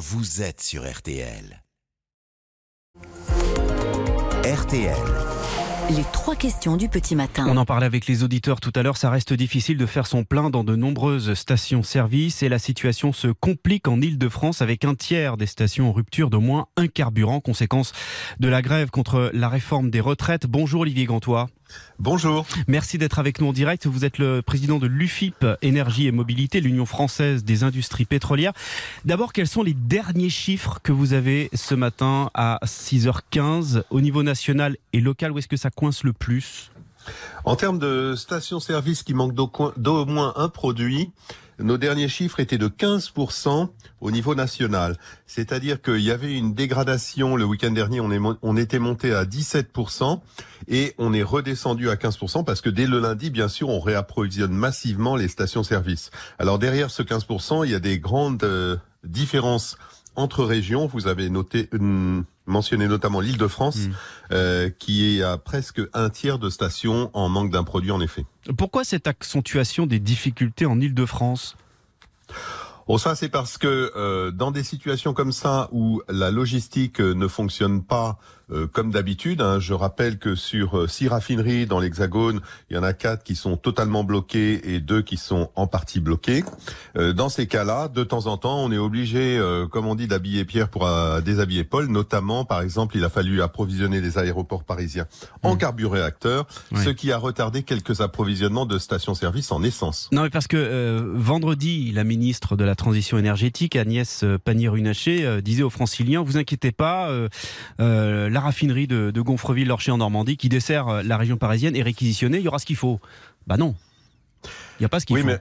[0.00, 1.62] vous êtes sur RTL.
[4.46, 4.96] RTL.
[5.90, 7.44] Les trois questions du petit matin.
[7.46, 10.24] On en parlait avec les auditeurs tout à l'heure, ça reste difficile de faire son
[10.24, 15.36] plein dans de nombreuses stations-service et la situation se complique en Ile-de-France avec un tiers
[15.36, 17.92] des stations en rupture d'au moins un carburant, conséquence
[18.38, 20.46] de la grève contre la réforme des retraites.
[20.46, 21.50] Bonjour Olivier Gantois.
[21.98, 22.46] Bonjour.
[22.66, 23.86] Merci d'être avec nous en direct.
[23.86, 28.52] Vous êtes le président de l'UFIP Énergie et Mobilité, l'Union française des industries pétrolières.
[29.04, 34.22] D'abord, quels sont les derniers chiffres que vous avez ce matin à 6h15 au niveau
[34.22, 35.32] national et local?
[35.32, 36.70] Où est-ce que ça coince le plus?
[37.44, 41.10] En termes de stations-service qui manquent d'au moins un produit,
[41.62, 43.68] nos derniers chiffres étaient de 15%
[44.00, 44.96] au niveau national.
[45.26, 49.24] C'est-à-dire qu'il y avait une dégradation le week-end dernier, on, est, on était monté à
[49.24, 50.20] 17%
[50.68, 54.52] et on est redescendu à 15% parce que dès le lundi, bien sûr, on réapprovisionne
[54.52, 56.10] massivement les stations-service.
[56.38, 59.76] Alors derrière ce 15%, il y a des grandes euh, différences
[60.16, 60.86] entre régions.
[60.86, 63.92] Vous avez noté, euh, mentionné notamment l'Île-de-France, mm.
[64.32, 68.24] euh, qui est à presque un tiers de stations en manque d'un produit, en effet.
[68.56, 71.56] Pourquoi cette accentuation des difficultés en Île-de-France?
[72.90, 77.28] Bon, ça c'est parce que euh, dans des situations comme ça où la logistique ne
[77.28, 78.18] fonctionne pas
[78.52, 79.42] euh, comme d'habitude.
[79.42, 83.22] Hein, je rappelle que sur euh, six raffineries dans l'Hexagone, il y en a quatre
[83.22, 86.42] qui sont totalement bloquées et deux qui sont en partie bloquées.
[86.96, 90.44] Euh, dans ces cas-là, de temps en temps, on est obligé, comme on dit, d'habiller
[90.44, 90.88] Pierre pour
[91.24, 91.86] déshabiller Paul.
[91.86, 95.06] Notamment, par exemple, il a fallu approvisionner les aéroports parisiens
[95.42, 95.58] en mmh.
[96.76, 100.08] ce qui a retardé quelques approvisionnements de stations-service en essence.
[100.12, 105.70] Non, mais parce que vendredi, la ministre de la Transition énergétique, Agnès Pannier-Runacher, disait aux
[105.70, 107.10] Franciliens, vous inquiétez pas,
[107.78, 112.44] la raffinerie de, Gonfreville-Lorcher en Normandie qui dessert euh, la région parisienne est réquisitionnée, il
[112.44, 113.00] y aura ce qu'il faut.
[113.46, 113.74] Bah non.
[114.44, 115.26] Il n'y a pas ce qu'il faut.
[115.26, 115.38] Mais...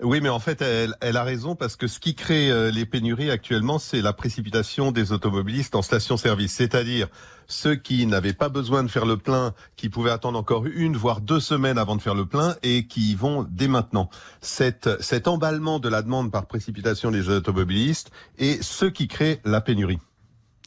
[0.00, 3.32] Oui, mais en fait, elle, a raison parce que ce qui crée euh, les pénuries
[3.32, 6.52] actuellement, c'est la précipitation des automobilistes en station-service.
[6.52, 7.08] C'est-à-dire
[7.48, 11.20] ceux qui n'avaient pas besoin de faire le plein, qui pouvaient attendre encore une, voire
[11.20, 14.08] deux semaines avant de faire le plein et qui y vont dès maintenant.
[14.40, 19.60] Cet, cet emballement de la demande par précipitation des automobilistes est ce qui crée la
[19.60, 19.98] pénurie.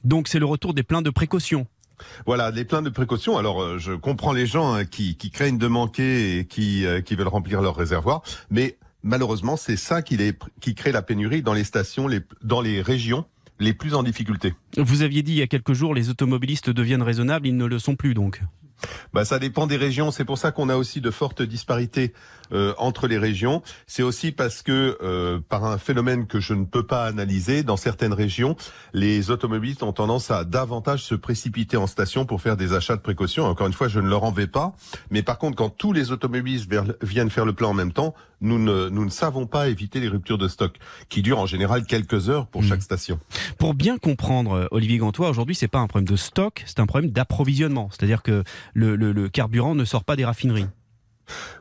[0.03, 1.67] Donc c'est le retour des pleins de précaution.
[2.25, 3.37] Voilà, les pleins de précaution.
[3.37, 7.15] Alors, euh, je comprends les gens hein, qui, craignent de manquer et qui, euh, qui
[7.15, 10.17] veulent remplir leur réservoir, mais malheureusement, c'est ça qui,
[10.59, 13.25] qui crée la pénurie dans les stations, les, dans les régions
[13.59, 14.55] les plus en difficulté.
[14.75, 17.77] Vous aviez dit il y a quelques jours, les automobilistes deviennent raisonnables, ils ne le
[17.77, 18.41] sont plus donc.
[19.13, 20.09] Bah, ça dépend des régions.
[20.09, 22.13] C'est pour ça qu'on a aussi de fortes disparités
[22.51, 23.61] euh, entre les régions.
[23.87, 27.77] C'est aussi parce que euh, par un phénomène que je ne peux pas analyser, dans
[27.77, 28.55] certaines régions,
[28.93, 33.01] les automobilistes ont tendance à davantage se précipiter en station pour faire des achats de
[33.01, 33.45] précaution.
[33.45, 34.73] Encore une fois, je ne leur en vais pas.
[35.09, 38.59] Mais par contre, quand tous les automobilistes viennent faire le plein en même temps, nous
[38.59, 40.77] ne, nous ne savons pas éviter les ruptures de stock
[41.09, 42.67] qui durent en général quelques heures pour mmh.
[42.67, 43.19] chaque station.
[43.57, 46.87] Pour bien comprendre, euh, Olivier Gantois, aujourd'hui, c'est pas un problème de stock, c'est un
[46.87, 47.89] problème d'approvisionnement.
[47.91, 48.43] C'est-à-dire que
[48.73, 50.65] le, carburant ne sort pas des raffineries.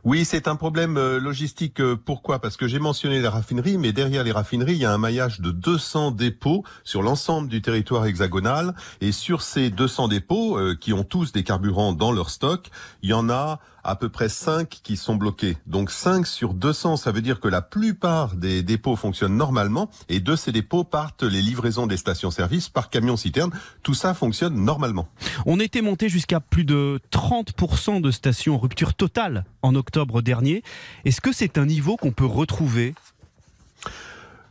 [0.04, 1.80] Oui, c'est un problème euh, logistique.
[1.80, 2.38] Euh, pourquoi?
[2.38, 5.40] Parce que j'ai mentionné les raffineries, mais derrière les raffineries, il y a un maillage
[5.40, 8.74] de 200 dépôts sur l'ensemble du territoire hexagonal.
[9.00, 12.68] Et sur ces 200 dépôts, euh, qui ont tous des carburants dans leur stock,
[13.02, 15.56] il y en a à peu près 5 qui sont bloqués.
[15.66, 20.20] Donc 5 sur 200, ça veut dire que la plupart des dépôts fonctionnent normalement et
[20.20, 23.50] de ces dépôts partent les livraisons des stations-service par camion-citerne.
[23.82, 25.08] Tout ça fonctionne normalement.
[25.46, 30.62] On était monté jusqu'à plus de 30% de stations rupture totale en octobre dernier.
[31.04, 32.94] Est-ce que c'est un niveau qu'on peut retrouver?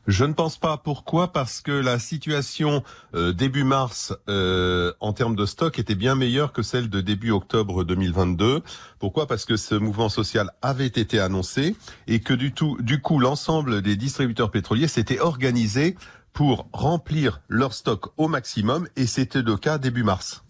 [0.09, 0.77] Je ne pense pas.
[0.77, 1.31] Pourquoi?
[1.31, 2.83] Parce que la situation
[3.13, 7.29] euh, début mars euh, en termes de stock était bien meilleure que celle de début
[7.29, 8.63] octobre 2022.
[8.97, 9.27] Pourquoi?
[9.27, 11.75] Parce que ce mouvement social avait été annoncé
[12.07, 15.95] et que du du coup, l'ensemble des distributeurs pétroliers s'étaient organisés
[16.33, 20.43] pour remplir leur stock au maximum et c'était le cas début mars.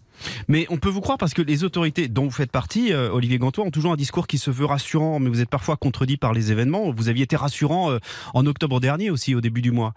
[0.50, 3.38] Mais on peut vous croire parce que les autorités dont vous faites partie, euh, Olivier
[3.38, 6.32] Gantois, ont toujours un discours qui se veut rassurant, mais vous êtes parfois contredit par
[6.32, 6.90] les événements.
[6.90, 7.98] Vous aviez été rassurant euh,
[8.34, 9.94] en octobre dernier aussi, au début du mois.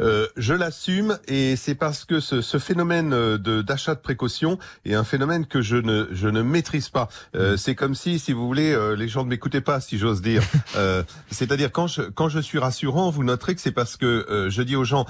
[0.00, 4.58] Euh, je l'assume et c'est parce que ce, ce phénomène euh, de d'achat de précaution
[4.84, 7.08] est un phénomène que je ne je ne maîtrise pas.
[7.34, 7.56] Euh, mm.
[7.56, 10.42] c'est comme si, si vous voulez, euh, les gens ne m'écoutaient pas, si j'ose dire.
[11.30, 14.76] C'est-à-dire quand je quand je suis rassurant, vous noterez que c'est parce que je dis
[14.76, 15.06] aux gens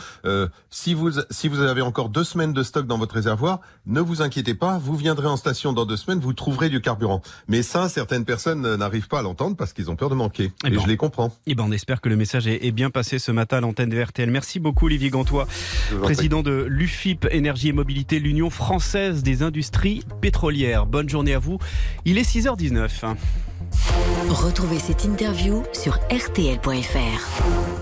[0.70, 4.23] si vous si vous avez encore deux semaines de stock dans votre réservoir, ne vous
[4.23, 7.23] inquiétez pas, vous viendrez en station dans deux semaines, vous trouverez du carburant.
[7.49, 10.52] Mais ça, certaines personnes n'arrivent pas à l'entendre parce qu'ils ont peur de manquer.
[10.64, 11.32] Et, je les comprends.
[11.46, 13.88] Et ben on espère que le message est, est bien passé ce matin à l'antenne
[13.88, 14.31] de RTL.
[14.31, 14.86] Merci beaucoup.
[14.86, 15.46] Olivier Gantois,
[16.00, 20.86] président de l'UFIP Énergie et Mobilité, l'Union française des industries pétrolières.
[20.86, 21.58] Bonne journée à vous.
[22.04, 23.14] Il est 6h19.
[24.28, 27.81] Retrouvez cette interview sur rtl.fr.